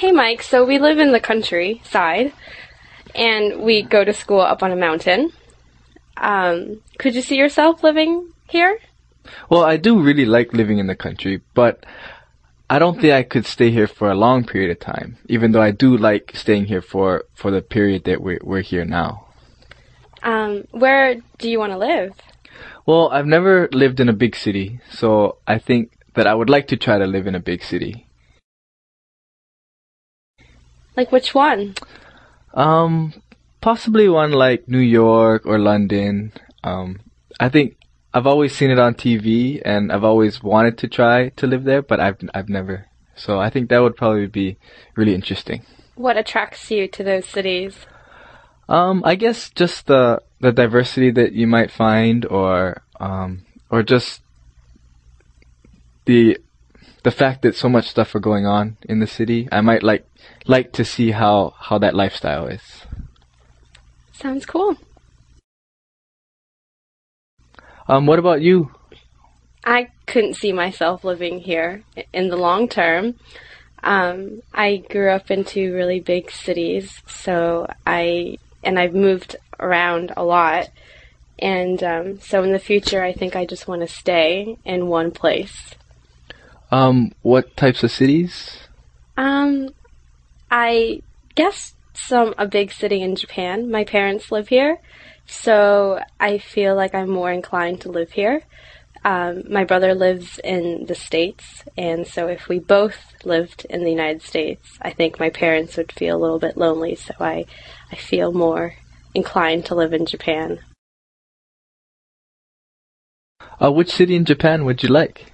Hey, 0.00 0.12
Mike. 0.12 0.42
So 0.42 0.64
we 0.64 0.78
live 0.78 0.98
in 0.98 1.12
the 1.12 1.20
countryside, 1.20 2.32
and 3.14 3.60
we 3.60 3.82
go 3.82 4.02
to 4.02 4.14
school 4.14 4.40
up 4.40 4.62
on 4.62 4.72
a 4.72 4.74
mountain. 4.74 5.30
Um, 6.16 6.80
could 6.98 7.14
you 7.14 7.20
see 7.20 7.36
yourself 7.36 7.82
living 7.82 8.32
here? 8.48 8.78
Well, 9.50 9.62
I 9.62 9.76
do 9.76 10.00
really 10.00 10.24
like 10.24 10.54
living 10.54 10.78
in 10.78 10.86
the 10.86 10.96
country, 10.96 11.42
but 11.52 11.84
I 12.70 12.78
don't 12.78 12.98
think 12.98 13.12
I 13.12 13.22
could 13.22 13.44
stay 13.44 13.70
here 13.70 13.86
for 13.86 14.10
a 14.10 14.14
long 14.14 14.46
period 14.46 14.70
of 14.70 14.80
time, 14.80 15.18
even 15.28 15.52
though 15.52 15.60
I 15.60 15.70
do 15.70 15.98
like 15.98 16.32
staying 16.34 16.64
here 16.64 16.80
for, 16.80 17.26
for 17.34 17.50
the 17.50 17.60
period 17.60 18.04
that 18.04 18.22
we're, 18.22 18.40
we're 18.42 18.62
here 18.62 18.86
now. 18.86 19.26
Um, 20.22 20.66
where 20.70 21.16
do 21.36 21.50
you 21.50 21.58
want 21.58 21.72
to 21.72 21.78
live? 21.78 22.14
Well, 22.86 23.10
I've 23.10 23.26
never 23.26 23.68
lived 23.70 24.00
in 24.00 24.08
a 24.08 24.14
big 24.14 24.34
city, 24.34 24.80
so 24.90 25.36
I 25.46 25.58
think 25.58 25.92
that 26.14 26.26
I 26.26 26.32
would 26.32 26.48
like 26.48 26.68
to 26.68 26.78
try 26.78 26.96
to 26.96 27.06
live 27.06 27.26
in 27.26 27.34
a 27.34 27.40
big 27.40 27.62
city. 27.62 28.06
Like 30.96 31.12
which 31.12 31.34
one? 31.34 31.74
Um, 32.54 33.14
possibly 33.60 34.08
one 34.08 34.32
like 34.32 34.68
New 34.68 34.78
York 34.78 35.46
or 35.46 35.58
London. 35.58 36.32
Um, 36.64 37.00
I 37.38 37.48
think 37.48 37.76
I've 38.12 38.26
always 38.26 38.54
seen 38.54 38.70
it 38.70 38.78
on 38.78 38.94
TV, 38.94 39.62
and 39.64 39.92
I've 39.92 40.04
always 40.04 40.42
wanted 40.42 40.78
to 40.78 40.88
try 40.88 41.28
to 41.30 41.46
live 41.46 41.64
there, 41.64 41.82
but 41.82 42.00
I've 42.00 42.18
I've 42.34 42.48
never. 42.48 42.86
So 43.14 43.38
I 43.38 43.50
think 43.50 43.68
that 43.68 43.82
would 43.82 43.96
probably 43.96 44.26
be 44.26 44.56
really 44.96 45.14
interesting. 45.14 45.64
What 45.94 46.16
attracts 46.16 46.70
you 46.70 46.88
to 46.88 47.04
those 47.04 47.26
cities? 47.26 47.86
Um, 48.68 49.02
I 49.04 49.14
guess 49.14 49.50
just 49.50 49.86
the 49.86 50.22
the 50.40 50.52
diversity 50.52 51.10
that 51.12 51.32
you 51.32 51.46
might 51.46 51.70
find, 51.70 52.24
or 52.26 52.82
um, 52.98 53.44
or 53.70 53.82
just 53.82 54.22
the 56.06 56.38
the 57.02 57.10
fact 57.10 57.42
that 57.42 57.56
so 57.56 57.68
much 57.68 57.88
stuff 57.88 58.14
are 58.14 58.20
going 58.20 58.46
on 58.46 58.76
in 58.88 59.00
the 59.00 59.06
city. 59.06 59.48
I 59.50 59.60
might 59.60 59.82
like 59.82 60.06
like 60.46 60.72
to 60.72 60.84
see 60.84 61.10
how 61.10 61.54
how 61.58 61.78
that 61.78 61.94
lifestyle 61.94 62.46
is. 62.46 62.62
Sounds 64.12 64.44
cool. 64.44 64.76
Um, 67.88 68.06
what 68.06 68.18
about 68.18 68.42
you? 68.42 68.70
I 69.64 69.88
couldn't 70.06 70.34
see 70.34 70.52
myself 70.52 71.04
living 71.04 71.40
here 71.40 71.82
in 72.12 72.28
the 72.28 72.36
long 72.36 72.68
term. 72.68 73.16
Um, 73.82 74.42
I 74.52 74.76
grew 74.76 75.10
up 75.10 75.30
in 75.30 75.44
two 75.44 75.74
really 75.74 76.00
big 76.00 76.30
cities, 76.30 77.02
so 77.06 77.66
I 77.86 78.38
and 78.62 78.78
I've 78.78 78.94
moved 78.94 79.36
around 79.58 80.12
a 80.16 80.24
lot. 80.24 80.68
And 81.38 81.82
um, 81.82 82.20
so 82.20 82.42
in 82.42 82.52
the 82.52 82.58
future, 82.58 83.02
I 83.02 83.14
think 83.14 83.34
I 83.34 83.46
just 83.46 83.66
want 83.66 83.80
to 83.80 83.88
stay 83.88 84.58
in 84.64 84.88
one 84.88 85.10
place. 85.10 85.74
Um, 86.70 87.12
what 87.22 87.56
types 87.56 87.82
of 87.82 87.90
cities? 87.90 88.60
Um, 89.16 89.70
I 90.50 91.02
guess 91.34 91.74
some 91.94 92.34
a 92.38 92.46
big 92.46 92.72
city 92.72 93.02
in 93.02 93.16
Japan. 93.16 93.70
My 93.70 93.84
parents 93.84 94.30
live 94.30 94.48
here, 94.48 94.78
so 95.26 96.00
I 96.18 96.38
feel 96.38 96.74
like 96.74 96.94
I'm 96.94 97.10
more 97.10 97.32
inclined 97.32 97.80
to 97.82 97.90
live 97.90 98.12
here. 98.12 98.42
Um, 99.04 99.44
my 99.50 99.64
brother 99.64 99.94
lives 99.94 100.38
in 100.44 100.84
the 100.86 100.94
States, 100.94 101.64
and 101.76 102.06
so 102.06 102.28
if 102.28 102.48
we 102.48 102.58
both 102.58 103.14
lived 103.24 103.66
in 103.70 103.82
the 103.82 103.90
United 103.90 104.22
States, 104.22 104.78
I 104.82 104.90
think 104.90 105.18
my 105.18 105.30
parents 105.30 105.76
would 105.76 105.90
feel 105.90 106.16
a 106.16 106.20
little 106.20 106.38
bit 106.38 106.56
lonely, 106.56 106.96
so 106.96 107.14
I, 107.18 107.46
I 107.90 107.96
feel 107.96 108.30
more 108.32 108.74
inclined 109.14 109.64
to 109.66 109.74
live 109.74 109.94
in 109.94 110.04
Japan. 110.04 110.60
Uh, 113.58 113.72
which 113.72 113.90
city 113.90 114.16
in 114.16 114.26
Japan 114.26 114.66
would 114.66 114.82
you 114.82 114.90
like? 114.90 115.32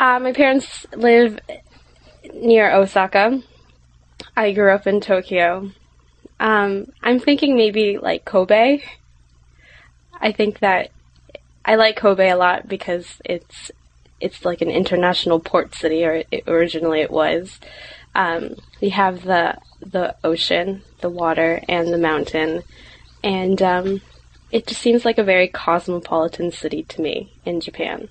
Uh, 0.00 0.18
my 0.18 0.32
parents 0.32 0.86
live 0.96 1.38
near 2.32 2.72
Osaka. 2.72 3.42
I 4.34 4.52
grew 4.52 4.72
up 4.72 4.86
in 4.86 5.02
Tokyo. 5.02 5.72
Um, 6.40 6.86
I'm 7.02 7.20
thinking 7.20 7.54
maybe 7.54 7.98
like 7.98 8.24
Kobe. 8.24 8.80
I 10.18 10.32
think 10.32 10.60
that 10.60 10.90
I 11.66 11.74
like 11.74 11.96
Kobe 11.96 12.30
a 12.30 12.36
lot 12.38 12.66
because 12.66 13.20
it's 13.26 13.70
it's 14.20 14.42
like 14.42 14.62
an 14.62 14.70
international 14.70 15.38
port 15.38 15.74
city, 15.74 16.02
or 16.02 16.22
it, 16.30 16.44
originally 16.46 17.02
it 17.02 17.10
was. 17.10 17.60
Um, 18.14 18.54
we 18.80 18.88
have 18.88 19.24
the 19.24 19.58
the 19.80 20.16
ocean, 20.24 20.80
the 21.02 21.10
water, 21.10 21.60
and 21.68 21.92
the 21.92 21.98
mountain, 21.98 22.62
and 23.22 23.60
um, 23.60 24.00
it 24.50 24.66
just 24.66 24.80
seems 24.80 25.04
like 25.04 25.18
a 25.18 25.24
very 25.24 25.46
cosmopolitan 25.46 26.52
city 26.52 26.84
to 26.84 27.02
me 27.02 27.34
in 27.44 27.60
Japan. 27.60 28.08